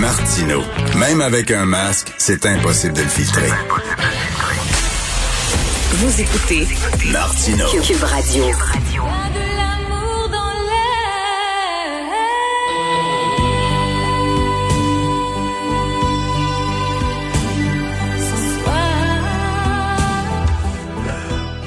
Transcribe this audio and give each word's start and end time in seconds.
Martino. 0.00 0.62
Même 0.96 1.20
avec 1.20 1.50
un 1.50 1.66
masque, 1.66 2.12
c'est 2.18 2.46
impossible 2.46 2.94
de 2.94 3.02
le 3.02 3.08
filtrer. 3.08 3.50
Vous 5.92 6.20
écoutez 6.20 6.66
Martino. 7.10 7.66
Cube 7.82 8.04
Radio. 8.04 8.44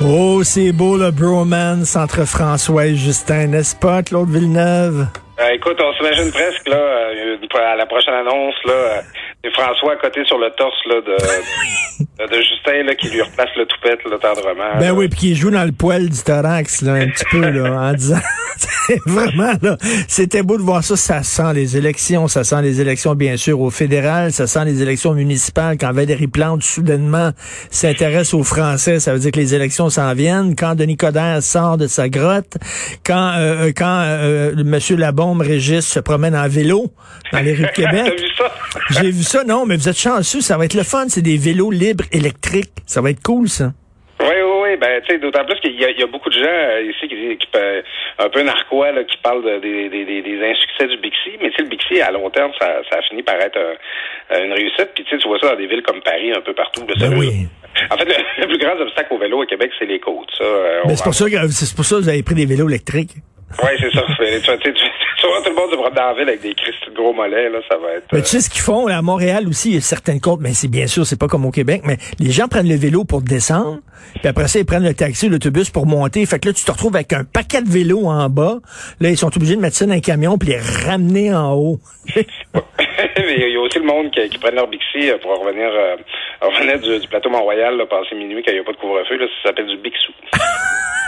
Oh, 0.04 0.42
c'est 0.44 0.72
beau 0.72 0.98
le 0.98 1.12
bromance 1.12 1.96
entre 1.96 2.26
François 2.26 2.88
et 2.88 2.96
Justin, 2.96 3.48
n'est-ce 3.48 3.76
pas, 3.76 4.02
Claude 4.02 4.30
Villeneuve? 4.30 5.08
Euh, 5.42 5.56
écoute, 5.56 5.80
on 5.82 5.94
s'imagine 5.94 6.32
presque 6.32 6.68
là, 6.68 6.76
euh, 6.78 7.38
à 7.54 7.76
la 7.76 7.86
prochaine 7.88 8.14
annonce 8.14 8.56
là, 8.66 8.74
euh, 8.74 9.02
c'est 9.44 9.52
François 9.54 9.94
à 9.94 9.96
côté 9.96 10.24
sur 10.26 10.38
le 10.38 10.52
torse 10.52 10.86
là, 10.86 11.02
de, 11.02 12.28
de, 12.28 12.42
Justin 12.42 12.84
là, 12.84 12.94
qui 12.94 13.10
lui 13.10 13.22
replace 13.22 13.50
le 13.58 13.66
toupette 13.66 14.04
là, 14.06 14.18
tendrement. 14.20 14.78
Ben 14.78 14.88
là. 14.88 14.94
oui, 14.94 15.08
puis 15.08 15.20
qui 15.20 15.36
joue 15.36 15.50
dans 15.50 15.64
le 15.64 15.72
poil 15.72 16.10
du 16.10 16.24
thorax 16.24 16.84
là, 16.84 16.94
un 16.94 17.08
petit 17.08 17.26
peu 17.32 17.40
là, 17.40 17.72
en 17.72 17.94
disant 17.94 18.20
vraiment 19.08 19.54
là, 19.64 19.78
c'était 20.08 20.44
beau 20.44 20.58
de 20.58 20.62
voir 20.62 20.84
ça. 20.84 20.96
Ça 20.96 21.24
sent 21.24 21.54
les 21.56 21.78
élections, 21.78 22.28
ça 22.28 22.44
sent 22.44 22.62
les 22.62 22.82
élections 22.82 23.16
bien 23.16 23.38
sûr 23.38 23.60
au 23.60 23.72
fédéral, 23.72 24.32
ça 24.32 24.46
sent 24.46 24.66
les 24.66 24.84
élections 24.84 25.14
municipales. 25.14 25.78
Quand 25.80 25.92
Valérie 25.92 26.28
Plante 26.28 26.62
soudainement 26.62 27.32
s'intéresse 27.72 28.34
aux 28.34 28.44
Français, 28.44 29.00
ça 29.00 29.14
veut 29.14 29.20
dire 29.20 29.32
que 29.32 29.40
les 29.40 29.56
élections 29.56 29.90
s'en 29.90 30.14
viennent. 30.14 30.56
Quand 30.56 30.76
Denis 30.76 30.98
Coderre 30.98 31.42
sort 31.42 31.78
de 31.78 31.88
sa 31.88 32.10
grotte, 32.10 32.58
quand 33.04 33.34
euh, 33.38 33.72
quand 33.76 34.02
euh, 34.06 34.52
Monsieur 34.64 34.98
Régis 35.40 35.88
se 35.88 36.00
promène 36.02 36.36
en 36.36 36.48
vélo 36.50 36.88
dans 37.32 37.40
les 37.40 37.54
rues 37.54 37.64
de 37.64 37.68
Québec. 37.74 38.04
T'as 38.06 38.16
vu 38.22 38.30
ça? 38.38 38.52
J'ai 38.90 39.12
vu 39.12 39.24
ça, 39.24 39.44
non, 39.46 39.66
mais 39.66 39.78
vous 39.78 39.88
êtes 39.88 39.98
chanceux, 39.98 40.42
ça 40.42 40.58
va 40.58 40.66
être 40.66 40.74
le 40.74 40.84
fun, 40.84 41.06
c'est 41.08 41.22
des 41.22 41.38
vélos 41.38 41.72
libres 41.72 42.04
électriques. 42.12 42.72
Ça 42.86 43.00
va 43.02 43.12
être 43.12 43.24
cool, 43.24 43.48
ça. 43.48 43.72
Oui, 44.20 44.28
oui, 44.28 44.52
oui. 44.64 44.78
Ben, 44.80 45.02
tu 45.02 45.14
sais, 45.14 45.20
d'autant 45.20 45.44
plus 45.46 45.60
qu'il 45.62 45.80
y, 45.80 45.84
a- 45.86 45.90
il 45.90 46.00
y 46.00 46.04
a 46.04 46.08
beaucoup 46.08 46.30
de 46.30 46.36
gens 46.36 46.46
euh, 46.46 46.82
ici 46.84 47.08
qui, 47.08 47.38
qui 47.38 47.48
euh, 47.56 47.82
un 48.20 48.30
peu 48.30 48.44
narquois 48.44 48.92
là, 48.92 49.04
qui 49.04 49.18
parlent 49.18 49.44
de- 49.44 49.60
des, 49.60 49.90
des, 49.90 50.06
des, 50.06 50.22
des 50.22 50.40
insuccès 50.46 50.88
du 50.88 50.98
Bixi. 51.02 51.32
Mais 51.42 51.50
tu 51.50 51.56
sais, 51.58 51.64
le 51.64 51.70
Bixi, 51.70 52.02
à 52.02 52.12
long 52.12 52.30
terme, 52.30 52.52
ça, 52.60 52.68
ça 52.92 53.00
a 53.00 53.02
fini 53.10 53.24
par 53.24 53.36
être 53.42 53.58
euh, 53.58 54.44
une 54.46 54.54
réussite. 54.54 54.90
Puis 54.94 55.04
tu 55.06 55.10
sais, 55.10 55.18
tu 55.18 55.28
vois 55.28 55.40
ça 55.40 55.50
dans 55.50 55.56
des 55.58 55.66
villes 55.68 55.82
comme 55.82 56.02
Paris, 56.02 56.32
un 56.36 56.42
peu 56.42 56.54
partout. 56.54 56.86
là, 56.88 56.94
Ben 57.00 57.18
oui. 57.18 57.48
En 57.90 57.98
fait, 57.98 58.06
le, 58.06 58.14
le 58.42 58.48
plus 58.48 58.58
grand 58.60 58.80
obstacle 58.80 59.12
au 59.12 59.18
vélo 59.18 59.42
au 59.42 59.46
Québec, 59.48 59.72
c'est 59.80 59.86
les 59.86 60.00
côtes. 60.00 60.30
Ça, 60.38 60.44
euh, 60.44 60.82
Mais 60.86 60.96
c'est 60.96 61.04
pour 61.04 61.16
ça 61.16 61.26
que 61.28 61.76
pour 61.76 61.86
ça 61.86 61.96
que 61.96 62.02
vous 62.02 62.10
avez 62.10 62.22
pris 62.24 62.36
des 62.36 62.46
vélos 62.46 62.70
électriques. 62.70 63.16
Oui, 63.64 63.70
c'est 63.80 63.92
ça. 63.92 64.04
tu, 64.18 64.24
vois, 64.46 64.58
tu, 64.58 64.74
tu, 64.74 65.28
vois 65.28 65.42
tout 65.44 65.50
le 65.50 65.56
monde 65.56 65.72
se 65.72 65.76
promener 65.76 65.96
dans 65.96 66.08
la 66.08 66.14
ville 66.14 66.30
avec 66.30 66.42
des 66.42 66.54
cristes 66.54 66.90
de 66.90 66.96
gros 66.96 67.14
mollets, 67.14 67.50
là, 67.50 67.60
ça 67.70 67.78
va 67.78 67.94
être. 67.94 68.06
Mais 68.12 68.20
euh, 68.20 68.22
tu 68.22 68.28
sais 68.28 68.42
ce 68.42 68.50
qu'ils 68.50 68.62
font 68.62 68.88
là, 68.88 68.98
à 68.98 69.02
Montréal 69.02 69.48
aussi, 69.48 69.70
il 69.70 69.76
y 69.76 69.78
a 69.78 69.82
certaines 69.82 70.20
côtes, 70.20 70.40
mais 70.42 70.54
c'est 70.54 70.68
bien 70.68 70.88
sûr, 70.88 71.06
c'est 71.06 71.20
pas 71.20 71.28
comme 71.28 71.46
au 71.46 71.52
Québec, 71.52 71.82
mais 71.86 71.98
les 72.20 72.32
gens 72.32 72.48
prennent 72.48 72.70
le 72.70 72.76
vélo 72.76 73.04
pour 73.04 73.22
descendre, 73.22 73.80
puis 74.20 74.28
après 74.28 74.48
ça, 74.48 74.60
ils 74.60 74.66
prennent 74.66 74.84
le 74.84 74.94
taxi, 74.94 75.30
l'autobus 75.30 75.70
pour 75.70 75.86
monter. 75.86 76.26
Fait 76.26 76.40
que 76.40 76.48
là, 76.48 76.54
tu 76.54 76.64
te 76.64 76.72
retrouves 76.72 76.96
avec 76.96 77.14
un 77.14 77.24
paquet 77.24 77.62
de 77.62 77.70
vélos 77.70 78.06
en 78.06 78.30
bas. 78.30 78.60
Là, 79.00 79.10
ils 79.10 79.18
sont 79.18 79.36
obligés 79.36 79.56
de 79.56 79.62
mettre 79.62 79.76
ça 79.76 79.86
dans 79.86 79.94
un 79.94 80.00
camion 80.00 80.38
puis 80.38 80.50
les 80.50 80.60
ramener 80.60 81.34
en 81.34 81.54
haut. 81.54 81.80
Mais 82.16 83.36
il 83.38 83.54
y 83.54 83.58
a 83.58 83.62
aussi 83.62 83.71
le 83.82 83.88
monde 83.88 84.12
qui, 84.12 84.30
qui 84.30 84.38
prennent 84.38 84.56
leur 84.56 84.68
Bixi 84.68 85.10
euh, 85.10 85.18
pour 85.18 85.38
revenir, 85.38 85.70
euh, 85.70 85.96
revenir 86.42 86.80
du, 86.80 87.00
du 87.00 87.08
plateau 87.08 87.30
Mont-Royal, 87.30 87.76
là, 87.78 87.86
passer 87.86 88.16
minuit 88.16 88.44
quand 88.44 88.52
il 88.52 88.56
n'y 88.56 88.62
a 88.62 88.64
pas 88.64 88.74
de 88.74 88.78
couvre-feu. 88.78 89.18
Là, 89.18 89.28
ça 89.28 89.50
s'appelle 89.50 89.68
du 89.68 89.78
Bixou. 89.78 90.14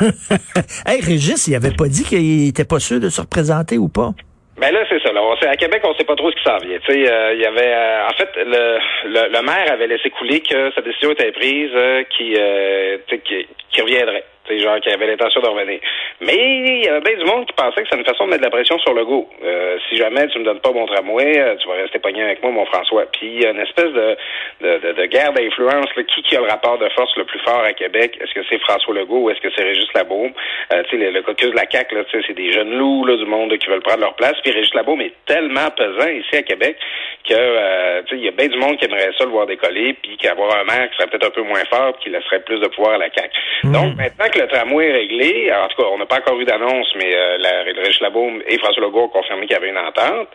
hey, 0.88 1.02
Régis, 1.02 1.48
il 1.48 1.56
avait 1.56 1.76
pas 1.76 1.88
dit 1.88 2.04
qu'il 2.04 2.50
était 2.50 2.66
pas 2.66 2.80
sûr 2.80 3.00
de 3.00 3.10
se 3.10 3.22
représenter 3.22 3.78
ou 3.78 3.88
pas? 3.88 4.12
Ben 4.58 4.72
là, 4.72 4.86
c'est 4.88 5.02
ça. 5.02 5.12
Là. 5.12 5.22
On 5.24 5.36
sait, 5.38 5.48
à 5.48 5.56
Québec, 5.56 5.82
on 5.84 5.96
sait 5.96 6.04
pas 6.04 6.16
trop 6.16 6.30
ce 6.30 6.36
qui 6.36 6.44
s'en 6.44 6.58
vient. 6.58 6.78
Euh, 6.78 7.34
il 7.34 7.42
y 7.42 7.46
avait, 7.46 7.74
euh, 7.74 8.08
en 8.08 8.14
fait, 8.14 8.30
le, 8.38 8.78
le, 9.06 9.34
le 9.34 9.42
maire 9.42 9.72
avait 9.72 9.88
laissé 9.88 10.10
couler 10.12 10.42
que 10.42 10.72
sa 10.74 10.82
décision 10.82 11.12
était 11.12 11.32
prise, 11.32 11.72
euh, 11.74 12.04
qui, 12.16 12.36
qui, 13.26 13.48
qui 13.72 13.82
reviendrait. 13.82 14.26
Sais, 14.48 14.60
genre, 14.60 14.78
qui 14.82 14.90
avait 14.90 15.08
l'intention 15.08 15.40
de 15.40 15.48
revenir. 15.48 15.80
Mais 16.20 16.36
il 16.36 16.86
y 16.86 16.88
avait 16.90 17.00
bien 17.00 17.18
du 17.18 17.26
monde 17.26 17.46
qui 17.46 17.54
pensait 17.54 17.82
que 17.82 17.88
c'est 17.90 17.98
une 17.98 18.06
façon 18.06 18.26
de 18.26 18.32
mettre 18.32 18.42
de 18.42 18.48
la 18.48 18.52
pression 18.52 18.78
sur 18.80 18.94
le 18.94 19.06
go. 19.06 19.30
Euh, 19.42 19.78
si 19.88 19.96
jamais 19.96 20.28
tu 20.28 20.40
me 20.40 20.44
donnes 20.44 20.60
pas 20.60 20.72
mon 20.72 20.86
tramway, 20.86 21.40
euh, 21.40 21.56
tu 21.56 21.68
vas 21.68 21.76
rester 21.76 22.00
pogné 22.00 22.24
avec 22.24 22.44
moi, 22.44 22.52
mon 22.52 22.66
François. 22.66 23.06
Puis 23.06 23.28
il 23.28 23.42
y 23.42 23.46
a 23.46 23.52
une 23.52 23.62
espèce 23.62 23.92
de, 23.94 24.18
de, 24.62 24.78
de, 24.80 24.92
de 24.94 25.06
guerre 25.06 25.32
d'influence. 25.32 25.88
Qui, 25.94 26.24
qui 26.24 26.36
a 26.36 26.42
le 26.42 26.48
rapport 26.48 26.78
de 26.78 26.90
force 26.90 27.16
le 27.16 27.24
plus 27.24 27.40
fort 27.40 27.64
à 27.64 27.72
Québec? 27.72 28.18
Est-ce 28.22 28.34
que 28.34 28.46
c'est 28.50 28.60
François 28.60 28.94
Legault 28.94 29.20
ou 29.20 29.30
est-ce 29.30 29.40
que 29.40 29.48
c'est 29.56 29.64
Régis 29.64 29.88
Labaume? 29.94 30.34
Euh, 30.74 30.84
tu 30.90 30.98
sais, 30.98 30.98
le, 30.98 31.12
le 31.12 31.22
caucus 31.22 31.50
de 31.52 31.56
la 31.56 31.70
CAQ, 31.70 31.96
là, 31.96 32.04
tu 32.04 32.18
sais, 32.18 32.26
c'est 32.28 32.34
des 32.34 32.52
jeunes 32.52 32.74
loups 32.78 33.06
là, 33.06 33.16
du 33.16 33.26
monde 33.26 33.58
qui 33.58 33.70
veulent 33.70 33.82
prendre 33.82 34.02
leur 34.02 34.16
place. 34.16 34.36
Puis 34.44 34.52
Régis 34.52 34.74
Labaume 34.74 35.02
est 35.02 35.14
tellement 35.26 35.70
pesant 35.76 36.10
ici 36.10 36.36
à 36.36 36.42
Québec 36.42 36.76
que 37.30 37.34
euh, 37.34 38.02
tu 38.08 38.16
sais, 38.16 38.22
il 38.22 38.26
y 38.26 38.28
a 38.28 38.32
bien 38.32 38.48
du 38.48 38.58
monde 38.58 38.78
qui 38.78 38.86
aimerait 38.86 39.12
ça 39.18 39.24
le 39.24 39.32
voir 39.32 39.46
décoller, 39.46 39.94
puis 39.94 40.18
qu'avoir 40.18 40.58
un 40.58 40.66
maire 40.66 40.90
qui 40.90 40.98
serait 40.98 41.08
peut-être 41.08 41.28
un 41.28 41.32
peu 41.32 41.44
moins 41.44 41.64
fort, 41.70 41.98
qui 42.00 42.10
laisserait 42.10 42.42
plus 42.42 42.60
de 42.60 42.68
pouvoir 42.68 42.96
à 42.96 42.98
la 42.98 43.10
CAQ. 43.10 43.32
Donc 43.64 43.96
maintenant 43.96 44.26
que 44.34 44.40
le 44.40 44.48
tramway 44.48 44.90
est 44.90 44.94
réglé, 44.94 45.54
en 45.54 45.68
tout 45.68 45.82
cas, 45.82 45.88
on 45.92 45.98
n'a 45.98 46.06
pas 46.06 46.18
encore 46.18 46.40
eu 46.40 46.46
d'annonce, 46.46 46.88
mais 46.96 47.14
euh, 47.16 47.38
la, 47.38 47.64
Labaume 48.02 48.42
et 48.48 48.58
François 48.58 48.84
Legault 48.84 49.04
ont 49.04 49.10
confirmé 49.10 49.46
qu'il 49.46 49.54
y 49.54 49.58
avait 49.58 49.70
une 49.70 49.78
entente. 49.78 50.28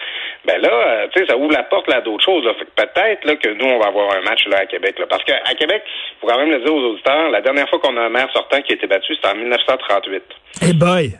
Ben 0.44 0.60
là, 0.60 0.70
euh, 0.70 1.08
tu 1.12 1.20
sais, 1.20 1.26
ça 1.26 1.36
ouvre 1.36 1.52
la 1.52 1.64
porte 1.64 1.88
là, 1.88 1.96
à 1.96 2.00
d'autres 2.00 2.24
choses. 2.24 2.44
Là. 2.44 2.54
Fait 2.54 2.64
que 2.64 2.70
peut-être 2.70 3.24
là, 3.24 3.36
que 3.36 3.48
nous, 3.48 3.66
on 3.66 3.78
va 3.78 3.88
avoir 3.88 4.14
un 4.16 4.20
match 4.22 4.46
là 4.46 4.58
à 4.58 4.66
Québec. 4.66 4.98
Là. 4.98 5.06
Parce 5.08 5.24
qu'à 5.24 5.54
Québec, 5.58 5.82
faut 6.20 6.26
quand 6.26 6.38
même 6.38 6.50
le 6.50 6.60
dire 6.60 6.72
aux 6.72 6.92
auditeurs, 6.92 7.30
la 7.30 7.40
dernière 7.40 7.68
fois 7.68 7.80
qu'on 7.80 7.96
a 7.96 8.02
un 8.02 8.08
maire 8.08 8.30
sortant 8.32 8.62
qui 8.62 8.72
a 8.72 8.76
été 8.76 8.86
battu, 8.86 9.14
c'était 9.14 9.28
en 9.28 9.34
1938. 9.34 10.22
Hey 10.62 10.72
boy! 10.72 11.12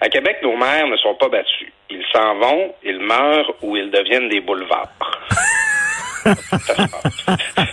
À 0.00 0.08
Québec, 0.08 0.38
nos 0.42 0.56
maires 0.56 0.86
ne 0.86 0.96
sont 0.96 1.14
pas 1.14 1.28
battus. 1.28 1.68
Ils 1.90 2.04
s'en 2.12 2.36
vont, 2.36 2.74
ils 2.82 3.00
meurent 3.00 3.52
ou 3.62 3.76
ils 3.76 3.90
deviennent 3.90 4.28
des 4.28 4.40
boulevards. 4.40 4.88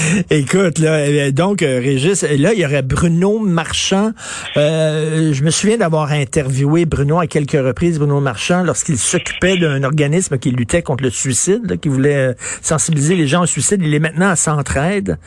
Écoute, 0.30 0.78
là, 0.78 0.94
euh, 0.96 1.30
donc, 1.30 1.62
euh, 1.62 1.78
Régis, 1.82 2.22
là, 2.22 2.52
il 2.52 2.58
y 2.60 2.64
aurait 2.64 2.82
Bruno 2.82 3.38
Marchand. 3.38 4.12
Euh, 4.56 5.32
je 5.32 5.42
me 5.42 5.50
souviens 5.50 5.76
d'avoir 5.76 6.12
interviewé 6.12 6.84
Bruno 6.84 7.18
à 7.18 7.26
quelques 7.26 7.52
reprises, 7.52 7.98
Bruno 7.98 8.20
Marchand, 8.20 8.62
lorsqu'il 8.62 8.98
s'occupait 8.98 9.56
d'un 9.56 9.82
organisme 9.84 10.38
qui 10.38 10.50
luttait 10.50 10.82
contre 10.82 11.04
le 11.04 11.10
suicide, 11.10 11.70
là, 11.70 11.76
qui 11.76 11.88
voulait 11.88 12.30
euh, 12.30 12.32
sensibiliser 12.62 13.14
les 13.16 13.26
gens 13.26 13.42
au 13.42 13.46
suicide. 13.46 13.80
Il 13.82 13.94
est 13.94 13.98
maintenant 14.00 14.28
à 14.30 14.36
Centraide. 14.36 15.18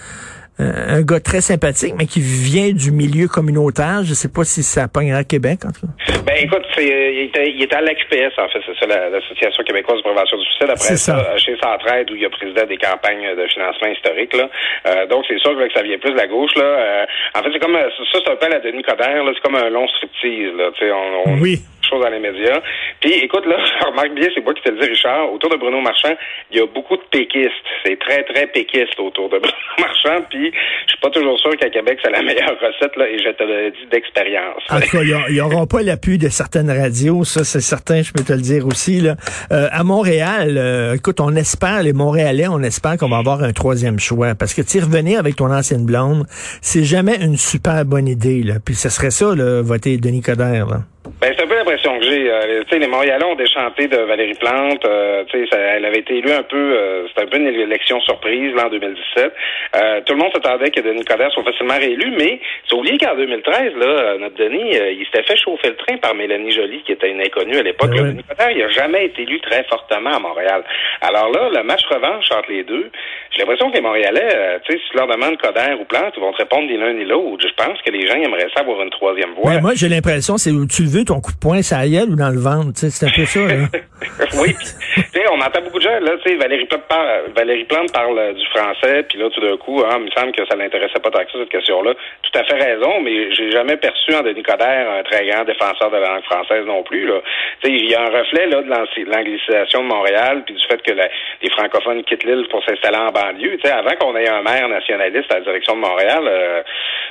Euh, 0.61 0.97
un 0.97 1.01
gars 1.03 1.21
très 1.21 1.39
sympathique, 1.39 1.93
mais 1.97 2.05
qui 2.05 2.19
vient 2.19 2.71
du 2.73 2.91
milieu 2.91 3.29
communautaire. 3.29 4.03
Je 4.03 4.13
sais 4.13 4.27
pas 4.27 4.43
si 4.43 4.61
ça 4.61 4.89
pognera 4.89 5.19
à 5.19 5.23
Québec, 5.23 5.59
en 5.65 5.71
tout 5.71 5.87
cas. 5.87 6.13
Ben 6.27 6.35
écoute, 6.37 6.65
euh, 6.77 6.81
il, 6.81 7.27
était, 7.29 7.49
il 7.55 7.63
était 7.63 7.75
à 7.77 7.81
l'AQPS, 7.81 8.35
en 8.37 8.49
fait, 8.49 8.59
c'est 8.65 8.77
ça, 8.77 8.85
la- 8.85 9.09
l'Association 9.09 9.63
québécoise 9.63 9.99
de 9.99 10.03
prévention 10.03 10.37
du 10.37 10.43
suicide. 10.43 10.67
Après 10.69 10.97
ça. 10.97 11.15
Centraide, 11.61 12.09
où 12.11 12.15
il 12.15 12.21
y 12.21 12.25
a 12.25 12.29
président 12.29 12.65
des 12.65 12.77
campagnes 12.77 13.35
de 13.35 13.47
financement 13.47 13.87
historique. 13.89 14.35
Là. 14.35 14.49
Euh, 14.87 15.05
donc 15.07 15.25
c'est 15.27 15.39
sûr 15.39 15.57
que 15.57 15.71
ça 15.73 15.81
vient 15.81 15.97
plus 15.97 16.11
de 16.11 16.17
la 16.17 16.27
gauche. 16.27 16.55
Là. 16.55 16.63
Euh, 16.63 17.05
en 17.35 17.43
fait, 17.43 17.49
c'est 17.53 17.59
comme 17.59 17.75
euh, 17.75 17.89
ça, 18.11 18.19
c'est 18.23 18.31
un 18.31 18.35
peu 18.35 18.45
à 18.45 18.49
la 18.49 18.59
Denis 18.59 18.83
Coderre, 18.83 19.23
c'est 19.33 19.41
comme 19.41 19.55
un 19.55 19.69
long 19.69 19.87
striptease. 19.87 20.53
Là, 20.55 20.71
on, 20.93 21.31
on, 21.31 21.39
Oui. 21.41 21.59
chose 21.89 22.03
dans 22.03 22.09
les 22.09 22.19
médias. 22.19 22.61
Puis 22.99 23.13
écoute, 23.13 23.45
là, 23.45 23.57
remarque 23.87 24.13
bien, 24.13 24.27
c'est 24.33 24.43
moi 24.43 24.53
qui 24.53 24.61
te 24.61 24.69
le 24.69 24.79
dis, 24.79 24.87
Richard, 24.89 25.31
autour 25.33 25.49
de 25.49 25.57
Bruno 25.57 25.81
Marchand, 25.81 26.15
il 26.51 26.57
y 26.57 26.61
a 26.61 26.65
beaucoup 26.67 26.95
de 26.97 27.03
péquistes. 27.11 27.51
C'est 27.85 27.97
très, 27.99 28.23
très 28.23 28.47
péquiste 28.47 28.99
autour 28.99 29.29
de 29.29 29.39
Bruno 29.39 29.55
Marchand. 29.79 30.23
Puis 30.29 30.51
je 30.85 30.89
suis 30.91 30.99
pas 31.01 31.09
toujours 31.09 31.39
sûr 31.39 31.55
qu'à 31.57 31.69
Québec, 31.69 31.99
c'est 32.03 32.11
la 32.11 32.21
meilleure 32.21 32.57
recette, 32.59 32.95
là, 32.95 33.07
et 33.09 33.17
je 33.17 33.29
te 33.29 33.43
le 33.43 33.71
dis 33.71 33.85
d'expérience. 33.91 34.61
En 34.69 34.79
tout 34.79 34.97
cas, 34.97 35.03
ils 35.29 35.37
n'auront 35.37 35.65
pas 35.67 35.81
l'appui 35.81 36.17
de 36.17 36.29
certaines 36.29 36.69
radios, 36.69 37.23
ça 37.23 37.43
c'est 37.43 37.61
certain, 37.61 38.01
je 38.01 38.11
peux 38.13 38.23
te 38.23 38.33
le 38.33 38.41
dire 38.41 38.65
aussi. 38.67 39.01
Là. 39.01 39.15
Euh, 39.51 39.67
à 39.71 39.83
Montréal, 39.83 40.57
euh, 40.57 40.95
écoute, 40.95 41.19
on 41.19 41.35
espère, 41.49 41.81
les 41.81 41.93
Montréalais, 41.93 42.47
on 42.47 42.61
espère 42.61 42.95
qu'on 42.97 43.09
va 43.09 43.17
avoir 43.17 43.41
un 43.43 43.53
troisième 43.53 43.99
choix. 43.99 44.35
Parce 44.35 44.53
que 44.53 44.61
tu 44.61 44.79
revenir 44.79 45.17
avec 45.19 45.35
ton 45.35 45.51
ancienne 45.51 45.83
blonde, 45.85 46.25
c'est 46.61 46.83
jamais 46.83 47.15
une 47.15 47.37
super 47.37 47.83
bonne 47.85 48.07
idée. 48.07 48.43
Là. 48.43 48.55
Puis 48.63 48.75
ce 48.75 48.89
serait 48.89 49.09
ça, 49.11 49.33
là, 49.35 49.61
voter 49.63 49.97
Denis 49.97 50.21
Coderre. 50.21 50.67
Là. 50.67 50.79
Ben, 51.21 51.33
c'est 51.35 51.43
un 51.43 51.47
peu 51.47 51.55
l'impression 51.55 51.97
que 51.99 52.05
j'ai. 52.05 52.31
Euh, 52.31 52.61
tu 52.63 52.69
sais, 52.69 52.79
les 52.79 52.87
Montréalais 52.87 53.25
ont 53.25 53.35
déchanté 53.35 53.87
de 53.87 53.97
Valérie 53.97 54.35
Plante. 54.39 54.85
Euh, 54.85 55.23
tu 55.27 55.39
sais, 55.43 55.49
ça- 55.49 55.57
elle 55.57 55.83
avait 55.83 55.99
été 55.99 56.17
élue 56.17 56.31
un 56.31 56.43
peu, 56.43 56.55
euh, 56.55 57.07
c'était 57.07 57.23
un 57.23 57.27
peu 57.27 57.37
une 57.37 57.47
élection 57.47 57.99
surprise, 58.01 58.53
là, 58.55 58.67
en 58.67 58.69
2017. 58.69 59.33
Euh, 59.75 60.01
tout 60.05 60.13
le 60.13 60.19
monde 60.19 60.31
s'attendait 60.33 60.69
que 60.69 60.79
Denis 60.81 61.03
Coderre 61.03 61.31
soit 61.31 61.43
facilement 61.43 61.77
réélu, 61.77 62.13
mais 62.17 62.39
c'est 62.69 62.75
oublié 62.75 62.97
qu'en 62.99 63.15
2013, 63.15 63.73
là, 63.75 63.85
euh, 63.87 64.17
notre 64.19 64.35
Denis, 64.37 64.69
il 64.99 65.03
s'était 65.05 65.23
fait 65.23 65.35
chauffer 65.37 65.69
le 65.69 65.75
train 65.77 65.97
par 65.97 66.13
Mélanie 66.15 66.51
Joly, 66.51 66.83
qui 66.85 66.91
était 66.93 67.09
une 67.09 67.21
inconnue 67.21 67.57
à 67.57 67.63
l'époque. 67.63 67.89
Ben 67.89 68.01
ouais. 68.03 68.09
Denis 68.11 68.23
Coderre, 68.29 68.51
il 68.51 68.61
a 68.63 68.69
jamais 68.69 69.05
été 69.05 69.23
élu 69.23 69.41
très 69.41 69.63
fortement 69.65 70.15
à 70.15 70.19
Montréal. 70.19 70.63
Alors 71.01 71.29
là, 71.31 71.49
le 71.49 71.63
match 71.63 71.85
revanche 71.89 72.25
entre 72.31 72.49
les 72.49 72.63
deux, 72.63 72.89
j'ai 73.31 73.39
l'impression 73.39 73.69
que 73.69 73.75
les 73.75 73.81
Montréalais, 73.81 74.29
euh, 74.35 74.59
tu 74.65 74.73
sais, 74.73 74.79
si 74.79 74.91
tu 74.91 74.97
leur 74.97 75.07
demandes 75.07 75.37
Coderre 75.37 75.79
ou 75.79 75.85
Plante, 75.85 76.13
ils 76.17 76.19
vont 76.19 76.31
te 76.33 76.37
répondre 76.37 76.67
ni 76.67 76.77
l'un 76.77 76.93
ni 76.93 77.05
l'autre. 77.05 77.47
Je 77.47 77.53
pense 77.55 77.79
que 77.81 77.91
les 77.91 78.07
gens 78.07 78.15
aimeraient 78.15 78.49
ça 78.53 78.61
avoir 78.61 78.81
une 78.81 78.89
troisième 78.89 79.33
voie. 79.33 79.51
Ouais, 79.51 79.61
moi, 79.61 79.71
j'ai 79.75 79.87
l'impression, 79.87 80.37
c'est 80.37 80.51
où 80.51 80.65
tu 80.65 80.83
le 80.83 80.89
veux, 80.89 81.05
ton 81.05 81.21
coup 81.21 81.31
de 81.31 81.39
poing, 81.39 81.61
ça 81.61 81.87
gueule 81.87 82.09
ou 82.09 82.15
dans 82.15 82.29
le 82.29 82.39
ventre. 82.39 82.73
tu 82.73 82.89
sais, 82.89 82.89
C'est 82.89 83.05
un 83.05 83.11
peu 83.15 83.25
ça. 83.25 83.39
Là. 83.39 83.67
oui. 84.41 84.55
Tu 84.95 85.01
sais, 85.01 85.23
on 85.31 85.39
entend 85.39 85.61
beaucoup 85.61 85.79
de 85.79 85.83
gens, 85.83 85.99
là, 86.01 86.11
tu 86.23 86.31
sais, 86.31 86.35
Valérie 86.35 86.65
Plante 86.65 86.87
parle, 86.89 87.31
Valérie 87.35 87.65
Plante 87.65 87.93
parle 87.93 88.19
euh, 88.19 88.33
du 88.33 88.45
français, 88.47 89.03
puis 89.07 89.19
là, 89.19 89.29
tout 89.29 89.41
d'un 89.41 89.57
coup, 89.57 89.81
ah, 89.85 89.95
il 89.99 90.05
me 90.05 90.11
semble 90.11 90.31
que 90.33 90.45
ça 90.47 90.55
l'intéressait 90.55 90.99
pas 90.99 91.11
tant 91.11 91.23
que 91.23 91.31
ça, 91.31 91.39
cette 91.39 91.49
question-là. 91.49 91.93
Tout 92.31 92.39
à 92.39 92.43
fait 92.43 92.61
raison, 92.63 93.01
mais 93.01 93.33
j'ai 93.33 93.51
jamais 93.51 93.77
perçu 93.77 94.13
en 94.13 94.21
Denis 94.21 94.43
Coderre 94.43 94.89
un 94.99 95.03
très 95.03 95.25
grand 95.27 95.43
défenseur 95.43 95.89
de 95.89 95.97
la 95.97 96.09
langue 96.09 96.23
française 96.23 96.65
non 96.65 96.83
plus. 96.83 97.07
Là. 97.07 97.21
il 97.63 97.89
y 97.89 97.95
a 97.95 98.01
un 98.01 98.09
reflet 98.09 98.47
là 98.47 98.61
de 98.61 99.09
l'anglicisation 99.09 99.83
de 99.83 99.87
Montréal, 99.87 100.43
puis 100.45 100.55
du 100.55 100.61
fait 100.67 100.81
que 100.81 100.91
les 100.91 101.49
francophones 101.51 102.03
quittent 102.03 102.23
l'île 102.23 102.47
pour 102.49 102.63
s'installer 102.63 102.97
en 102.97 103.11
banlieue. 103.11 103.57
sais, 103.63 103.71
avant 103.71 103.95
qu'on 103.99 104.15
ait 104.15 104.29
un 104.29 104.41
maire 104.41 104.67
nationaliste 104.69 105.31
à 105.31 105.39
la 105.39 105.41
direction 105.41 105.75
de 105.75 105.81
Montréal, 105.81 106.23
euh, 106.25 106.61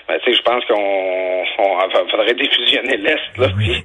ben, 0.09 0.19
je 0.27 0.43
pense 0.43 0.65
qu'on 0.67 2.09
faudrait 2.11 2.35
défusionner 2.35 2.97
l'Est, 2.97 3.39
là, 3.39 3.49
puis 3.57 3.83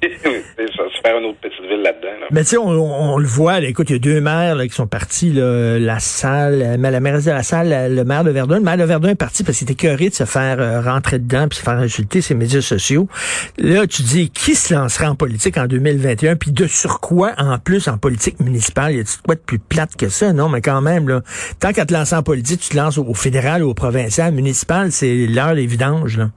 se 0.58 1.00
faire 1.02 1.18
une 1.18 1.26
autre 1.26 1.40
petite 1.40 1.64
ville 1.66 1.82
là-dedans. 1.82 2.20
Là. 2.20 2.26
Mais 2.30 2.40
tu 2.40 2.46
sais, 2.46 2.58
on, 2.58 2.68
on, 2.68 3.18
le 3.18 3.26
voit, 3.26 3.60
là, 3.60 3.68
écoute, 3.68 3.90
il 3.90 3.94
y 3.94 3.96
a 3.96 3.98
deux 3.98 4.20
maires 4.20 4.54
là, 4.54 4.64
qui 4.64 4.74
sont 4.74 4.86
partis, 4.86 5.32
là, 5.32 5.78
la 5.78 5.98
salle, 5.98 6.76
mais 6.78 6.90
la 6.90 7.00
mairesse 7.00 7.24
de 7.24 7.32
la 7.32 7.42
salle, 7.42 7.94
le 7.94 8.04
maire 8.04 8.24
de 8.24 8.30
Verdun. 8.30 8.56
Le 8.56 8.64
maire 8.64 8.76
de 8.76 8.84
Verdun 8.84 9.10
est 9.10 9.18
parti 9.18 9.44
parce 9.44 9.58
qu'il 9.58 9.70
était 9.70 9.88
curé 9.88 10.08
de 10.08 10.14
se 10.14 10.24
faire 10.24 10.60
euh, 10.60 10.80
rentrer 10.80 11.18
dedans 11.24 11.48
puis 11.48 11.58
se 11.58 11.62
faire 11.62 11.78
insulter 11.78 12.20
ses 12.20 12.34
médias 12.34 12.60
sociaux. 12.60 13.08
Là, 13.58 13.86
tu 13.86 14.02
dis, 14.02 14.30
qui 14.30 14.54
se 14.54 14.74
lancera 14.74 15.10
en 15.10 15.14
politique 15.14 15.58
en 15.58 15.66
2021? 15.66 16.36
Puis 16.36 16.52
de 16.52 16.66
sur 16.66 17.00
quoi, 17.00 17.32
en 17.38 17.58
plus, 17.58 17.88
en 17.88 17.98
politique 17.98 18.40
municipale? 18.40 18.94
Y 18.94 19.00
a-tu 19.00 19.18
quoi 19.24 19.34
de 19.34 19.40
plus 19.40 19.58
plate 19.58 19.96
que 19.96 20.08
ça? 20.08 20.32
Non, 20.32 20.48
mais 20.48 20.60
quand 20.60 20.80
même, 20.80 21.08
là, 21.08 21.22
tant 21.58 21.72
qu'à 21.72 21.86
te 21.86 21.92
lancer 21.92 22.14
en 22.14 22.22
politique, 22.22 22.60
tu 22.60 22.70
te 22.70 22.76
lances 22.76 22.98
au, 22.98 23.14
fédéral 23.14 23.62
ou 23.62 23.70
au 23.70 23.74
provincial. 23.74 24.32
Municipal, 24.32 24.92
c'est 24.92 25.26
l'heure 25.26 25.54
des 25.54 25.66
vidanges, 25.66 26.18
là. 26.18 26.30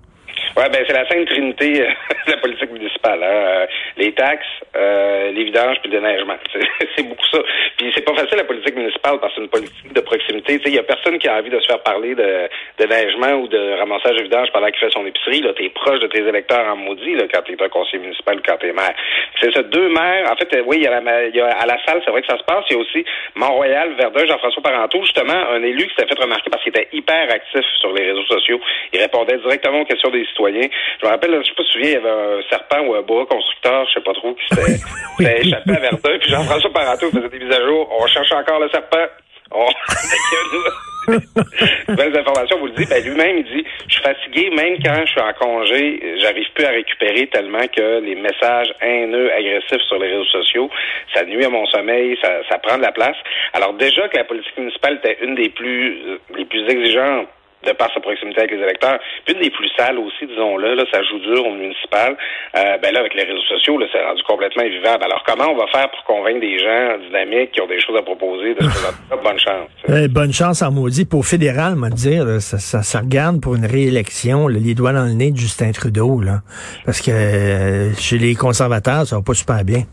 Ouais, 0.58 0.70
ben 0.70 0.84
c'est 0.88 0.94
la 0.94 1.08
sainte 1.08 1.28
trinité 1.28 1.84
euh, 1.84 1.90
de 2.26 2.32
la 2.32 2.38
politique 2.38 2.72
municipale. 2.72 3.22
Hein. 3.22 3.28
Euh, 3.28 3.66
les 3.96 4.12
taxes, 4.14 4.48
euh, 4.76 5.30
les 5.30 5.44
vidanges 5.44 5.78
puis 5.84 5.92
le 5.92 6.00
déneigement. 6.00 6.34
C'est 6.96 7.04
beaucoup 7.04 7.28
ça. 7.32 7.38
Puis 7.78 7.92
c'est 7.94 8.02
pas 8.02 8.16
facile 8.16 8.38
la 8.38 8.44
politique 8.44 8.76
municipale 8.76 9.20
parce 9.20 9.36
que 9.36 9.38
c'est 9.38 9.44
une 9.44 9.50
politique 9.50 9.94
de 9.94 10.02
proximité. 10.02 10.60
Il 10.66 10.74
y 10.74 10.80
a 10.80 10.84
personne 10.84 11.20
qui 11.20 11.28
a 11.28 11.38
envie 11.38 11.52
de 11.52 11.60
se 11.60 11.68
faire 11.68 11.84
parler 11.84 12.16
de 12.16 12.50
déneigement 12.80 13.34
ou 13.34 13.48
de 13.48 13.78
ramassage 13.78 14.16
de 14.16 14.24
vidange 14.24 14.52
pendant 14.52 14.66
qu'il 14.68 14.80
fait 14.80 14.90
son 14.90 15.06
épicerie. 15.06 15.42
Là, 15.42 15.54
t'es 15.54 15.70
proche 15.70 16.00
de 16.00 16.08
tes 16.08 16.22
électeurs 16.28 16.66
en 16.68 16.76
maudit 16.76 17.14
là, 17.14 17.26
quand 17.32 17.44
t'es 17.44 17.62
un 17.62 17.70
conseiller 17.70 18.00
municipal 18.00 18.38
ou 18.38 18.42
quand 18.44 18.58
t'es 18.58 18.74
maire. 18.74 18.96
C'est 19.40 19.54
ça, 19.54 19.62
deux 19.62 19.90
maires. 19.90 20.32
En 20.32 20.36
fait, 20.36 20.50
oui, 20.66 20.78
il 20.78 20.84
y, 20.84 20.88
a 20.88 21.00
la, 21.00 21.28
y 21.28 21.40
a 21.40 21.50
à 21.50 21.66
la 21.68 21.78
salle, 21.86 22.02
c'est 22.04 22.10
vrai 22.10 22.22
que 22.22 22.28
ça 22.28 22.38
se 22.40 22.44
passe. 22.44 22.66
Il 22.72 22.78
y 22.78 22.80
a 22.80 22.82
aussi 22.82 23.06
Mont-Royal, 23.36 23.94
Verdun, 23.94 24.26
Jean-François 24.26 24.64
Parenteau, 24.64 25.04
justement, 25.04 25.38
un 25.52 25.62
élu 25.62 25.86
qui 25.86 25.94
s'est 25.96 26.08
fait 26.08 26.20
remarquer 26.20 26.50
parce 26.50 26.64
qu'il 26.64 26.76
était 26.76 26.88
hyper 26.94 27.30
actif 27.30 27.66
sur 27.80 27.94
les 27.94 28.10
réseaux 28.10 28.26
sociaux. 28.26 28.60
Il 28.92 29.00
répondait 29.00 29.38
directement 29.38 29.82
aux 29.82 29.86
questions 29.86 30.10
des 30.10 30.26
citoyens. 30.26 30.47
Je 30.54 31.06
me 31.06 31.12
rappelle, 31.12 31.32
je 31.42 31.48
sais 31.48 31.56
pas 31.56 31.64
si 31.64 31.72
souviens, 31.72 31.90
il 31.90 31.94
y 31.94 31.98
avait 31.98 32.10
un 32.10 32.42
serpent 32.50 32.82
ou 32.82 32.96
un 32.96 33.02
bois 33.02 33.26
constructeur, 33.26 33.86
je 33.88 33.94
sais 33.94 34.04
pas 34.04 34.14
trop, 34.14 34.34
qui 34.34 34.56
s'était 34.56 35.42
échappé 35.48 35.72
à 35.72 35.80
Verdun, 35.80 36.18
puis 36.20 36.30
Jean-François 36.30 36.72
Parenteau 36.72 37.12
faisait 37.12 37.30
des 37.30 37.40
mises 37.40 37.56
à 37.56 37.66
jour. 37.66 37.90
On 38.00 38.08
cherche 38.08 38.32
encore 38.32 38.60
le 38.60 38.70
serpent. 38.70 39.08
On... 39.52 39.68
Belles 41.88 42.18
informations, 42.18 42.60
vous 42.60 42.68
le 42.68 42.74
dites. 42.74 42.90
Ben, 42.90 43.04
lui-même, 43.04 43.38
il 43.38 43.44
dit, 43.46 43.66
je 43.88 43.94
suis 43.94 44.04
fatigué, 44.04 44.50
même 44.50 44.78
quand 44.84 45.06
je 45.06 45.12
suis 45.12 45.22
en 45.22 45.34
congé, 45.34 46.18
j'arrive 46.22 46.48
plus 46.54 46.66
à 46.66 46.70
récupérer 46.70 47.28
tellement 47.28 47.66
que 47.68 48.02
les 48.02 48.16
messages 48.16 48.74
haineux, 48.82 49.32
agressifs 49.32 49.82
sur 49.88 50.00
les 50.00 50.10
réseaux 50.10 50.26
sociaux, 50.26 50.70
ça 51.14 51.24
nuit 51.24 51.46
à 51.46 51.50
mon 51.50 51.66
sommeil, 51.68 52.18
ça, 52.22 52.42
ça 52.50 52.58
prend 52.58 52.78
de 52.78 52.82
la 52.82 52.92
place. 52.92 53.16
Alors 53.54 53.74
déjà 53.74 54.08
que 54.10 54.18
la 54.18 54.26
politique 54.26 54.58
municipale 54.58 55.00
était 55.04 55.18
une 55.24 55.36
des 55.36 55.50
plus, 55.50 55.98
euh, 56.08 56.18
les 56.36 56.46
plus 56.46 56.68
exigeantes 56.68 57.30
de 57.66 57.72
par 57.74 57.92
sa 57.94 58.00
proximité 58.00 58.40
avec 58.40 58.52
les 58.52 58.64
électeurs. 58.64 59.00
Puis 59.26 59.34
une 59.34 59.42
des 59.42 59.50
plus 59.50 59.70
sales 59.78 59.98
aussi, 59.98 60.26
disons-le, 60.28 60.76
là, 60.76 60.84
ça 60.92 61.02
joue 61.04 61.20
dur 61.20 61.46
au 61.46 61.54
municipal. 61.54 62.16
Euh, 62.56 62.78
ben 62.78 62.94
là, 62.94 63.00
avec 63.00 63.14
les 63.16 63.24
réseaux 63.24 63.48
sociaux, 63.50 63.78
là, 63.78 63.86
c'est 63.92 64.04
rendu 64.04 64.22
complètement 64.24 64.64
invivable. 64.64 65.04
Alors, 65.04 65.24
comment 65.26 65.52
on 65.52 65.58
va 65.58 65.68
faire 65.68 65.90
pour 65.90 66.04
convaincre 66.04 66.40
des 66.40 66.60
gens 66.60 66.98
dynamiques 67.06 67.52
qui 67.52 67.62
ont 67.62 67.68
des 67.68 67.80
choses 67.82 67.98
à 67.98 68.04
proposer 68.04 68.54
de 68.54 68.62
se 68.64 69.24
Bonne 69.24 69.40
chance? 69.40 69.70
Eh, 69.90 70.08
bonne 70.08 70.34
chance 70.34 70.62
en 70.62 70.72
maudit. 70.72 71.06
Pour 71.06 71.26
fédéral, 71.26 71.76
moi 71.76 71.90
dire, 71.90 72.42
ça, 72.42 72.60
ça, 72.60 72.84
ça, 72.84 73.00
regarde 73.00 73.42
pour 73.42 73.56
une 73.56 73.66
réélection, 73.66 74.48
les 74.48 74.76
doigts 74.76 74.92
dans 74.92 75.06
le 75.06 75.14
nez 75.14 75.32
de 75.32 75.38
Justin 75.38 75.72
Trudeau, 75.72 76.22
là. 76.22 76.42
Parce 76.86 77.02
que 77.02 77.12
euh, 77.12 77.94
chez 77.96 78.18
les 78.18 78.36
conservateurs, 78.36 79.06
ça 79.06 79.16
va 79.16 79.22
pas 79.22 79.34
super 79.34 79.64
bien. 79.64 79.84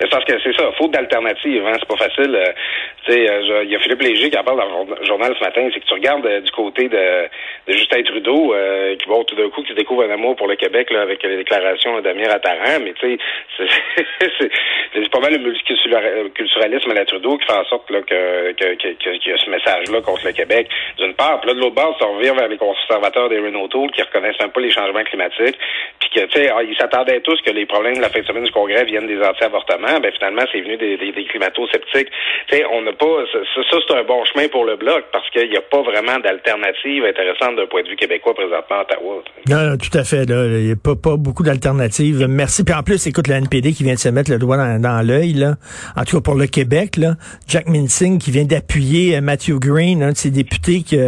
Mais 0.00 0.08
que 0.08 0.40
c'est 0.42 0.56
ça, 0.56 0.70
faute 0.72 0.90
d'alternative, 0.90 1.66
hein, 1.66 1.76
c'est 1.78 1.88
pas 1.88 1.96
facile. 1.96 2.34
Euh, 2.34 2.52
euh, 3.10 3.62
il 3.64 3.70
y 3.70 3.76
a 3.76 3.78
Philippe 3.78 4.02
Léger 4.02 4.30
qui 4.30 4.38
en 4.38 4.44
parle 4.44 4.58
dans 4.58 4.84
le 4.84 5.04
journal 5.06 5.34
ce 5.38 5.44
matin, 5.44 5.68
c'est 5.72 5.80
que 5.80 5.86
tu 5.86 5.94
regardes 5.94 6.26
euh, 6.26 6.40
du 6.40 6.50
côté 6.52 6.88
de, 6.88 7.28
Justin 7.68 8.02
Trudeau, 8.02 8.54
qui 8.98 9.06
bon, 9.06 9.24
tout 9.24 9.36
d'un 9.36 9.48
coup, 9.50 9.62
qui 9.62 9.74
découvre 9.74 10.04
un 10.04 10.10
amour 10.10 10.36
pour 10.36 10.48
le 10.48 10.56
Québec 10.56 10.90
là, 10.90 11.02
avec 11.02 11.22
les 11.22 11.36
déclarations 11.36 12.00
d'Amir 12.00 12.30
Attaran, 12.30 12.80
mais 12.82 12.92
tu 12.94 13.18
sais, 13.58 13.68
c'est 14.92 15.08
pas 15.10 15.20
mal 15.20 15.32
le 15.32 15.38
multiculturalisme 15.38 16.90
à 16.90 16.94
la 16.94 17.04
Trudeau 17.04 17.38
qui 17.38 17.46
fait 17.46 17.58
en 17.58 17.64
sorte 17.64 17.90
là, 17.90 18.00
que, 18.02 18.52
que, 18.52 18.74
que, 18.74 19.16
qu'il 19.16 19.30
y 19.30 19.34
a 19.34 19.38
ce 19.38 19.50
message-là 19.50 20.00
contre 20.02 20.26
le 20.26 20.32
Québec, 20.32 20.68
d'une 20.98 21.14
part. 21.14 21.40
Puis 21.40 21.48
là, 21.48 21.54
de 21.54 21.60
l'autre 21.60 21.74
bord, 21.74 21.96
ça 21.98 22.06
revient 22.06 22.32
vers 22.36 22.48
les 22.48 22.58
conservateurs 22.58 23.28
des 23.28 23.38
Renault 23.38 23.68
Tool 23.68 23.90
qui 23.92 24.02
reconnaissent 24.02 24.40
un 24.40 24.48
peu 24.48 24.60
les 24.60 24.70
changements 24.70 25.04
climatiques, 25.04 25.58
puis 26.00 26.10
que, 26.14 26.26
tu 26.26 26.40
sais, 26.40 26.50
ah, 26.50 26.62
ils 26.62 26.76
s'attendaient 26.76 27.20
tous 27.20 27.40
que 27.42 27.50
les 27.50 27.66
problèmes 27.66 27.96
de 27.96 28.02
la 28.02 28.08
fin 28.08 28.20
de 28.20 28.26
semaine 28.26 28.44
du 28.44 28.52
Congrès 28.52 28.84
viennent 28.84 29.06
des 29.06 29.22
anti-avortements. 29.22 29.83
Ben, 30.00 30.12
finalement, 30.12 30.42
c'est 30.50 30.60
venu 30.60 30.76
des, 30.76 30.96
des, 30.96 31.12
des 31.12 31.24
climato-sceptiques. 31.24 32.08
On 32.72 32.82
n'a 32.82 32.92
pas... 32.92 33.24
Ça, 33.32 33.38
ça 33.70 33.76
c'est 33.86 33.94
un 33.94 34.04
bon 34.04 34.24
chemin 34.24 34.48
pour 34.48 34.64
le 34.64 34.76
Bloc 34.76 35.04
parce 35.12 35.28
qu'il 35.30 35.48
n'y 35.48 35.56
a 35.56 35.62
pas 35.62 35.82
vraiment 35.82 36.18
d'alternative 36.18 37.04
intéressante 37.04 37.56
d'un 37.56 37.66
point 37.66 37.82
de 37.82 37.88
vue 37.88 37.96
québécois 37.96 38.34
présentement 38.34 38.76
à 38.76 38.82
Ottawa. 38.82 39.22
Non, 39.48 39.76
tout 39.76 39.96
à 39.98 40.04
fait. 40.04 40.24
Il 40.24 40.66
n'y 40.66 40.72
a 40.72 40.76
pas, 40.76 40.94
pas 40.96 41.16
beaucoup 41.16 41.42
d'alternatives. 41.42 42.26
Merci. 42.28 42.64
Puis 42.64 42.74
en 42.74 42.82
plus, 42.82 43.06
écoute, 43.06 43.28
le 43.28 43.34
NPD 43.34 43.72
qui 43.72 43.82
vient 43.84 43.94
de 43.94 43.98
se 43.98 44.08
mettre 44.08 44.30
le 44.30 44.38
doigt 44.38 44.56
dans, 44.56 44.80
dans 44.80 45.06
l'œil, 45.06 45.34
là. 45.34 45.54
En 45.96 46.04
tout 46.04 46.16
cas, 46.16 46.22
pour 46.22 46.34
le 46.34 46.46
Québec, 46.46 46.96
là. 46.96 47.14
Jack 47.48 47.68
Minsing 47.68 48.18
qui 48.18 48.30
vient 48.30 48.44
d'appuyer 48.44 49.16
euh, 49.16 49.20
Matthew 49.20 49.58
Green, 49.58 50.02
un 50.02 50.12
de 50.12 50.16
ses 50.16 50.30
députés 50.30 50.82
qui, 50.82 50.98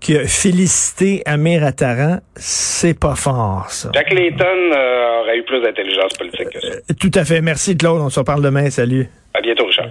qui 0.00 0.16
a 0.16 0.26
félicité 0.26 1.22
Amir 1.26 1.64
Attaran. 1.64 2.18
C'est 2.36 2.98
pas 2.98 3.14
fort, 3.14 3.66
ça. 3.68 3.90
Jack 3.94 4.12
Layton 4.12 4.44
euh, 4.44 5.20
aurait 5.20 5.38
eu 5.38 5.42
plus 5.44 5.60
d'intelligence 5.60 6.12
politique 6.14 6.50
que 6.50 6.60
ça. 6.60 6.66
Euh, 6.66 6.94
tout 7.00 7.10
à 7.14 7.24
fait. 7.24 7.40
Merci, 7.40 7.76
Claude. 7.76 8.00
On 8.04 8.10
se 8.10 8.20
reparle 8.20 8.42
demain. 8.42 8.68
Salut. 8.68 9.08
À 9.32 9.40
bientôt, 9.40 9.64
Richard. 9.64 9.90